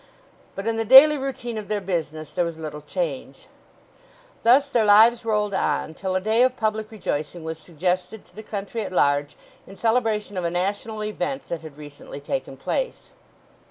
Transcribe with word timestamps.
But 0.55 0.65
in 0.65 0.77
the 0.77 0.83
daily 0.83 1.15
routine 1.15 1.59
of 1.59 1.67
their 1.67 1.79
business 1.79 2.31
there 2.31 2.43
was 2.43 2.57
little 2.57 2.81
change. 2.81 3.47
Thus 4.41 4.67
their 4.67 4.83
lives 4.83 5.23
rolled 5.23 5.53
on 5.53 5.93
till 5.93 6.15
a 6.15 6.19
day 6.19 6.41
of 6.41 6.55
public 6.57 6.89
rejoicing 6.89 7.43
was 7.43 7.59
suggested 7.59 8.25
to 8.25 8.35
the 8.35 8.41
country 8.41 8.81
at 8.81 8.91
large 8.91 9.35
in 9.67 9.75
celebration 9.75 10.37
of 10.37 10.43
a 10.43 10.49
national 10.49 11.03
event 11.03 11.49
that 11.49 11.61
had 11.61 11.77
recently 11.77 12.19
taken 12.19 12.57
place. 12.57 13.13